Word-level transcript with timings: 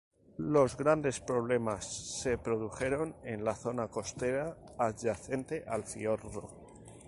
Los 0.39 0.77
grandes 0.77 1.19
problemas 1.19 1.85
se 2.23 2.35
produjeron 2.39 3.15
en 3.23 3.43
la 3.43 3.53
zona 3.53 3.87
costera 3.87 4.57
adyacente 4.79 5.63
al 5.67 5.83
fiordo. 5.83 6.49